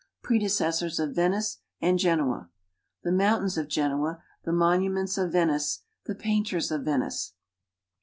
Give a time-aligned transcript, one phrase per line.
[0.23, 2.49] Predecessors of Venice and Genoa.
[3.03, 4.23] The monuments of Genoa.
[4.45, 5.83] The monuments of Venice.
[6.05, 7.33] The painters of Venice.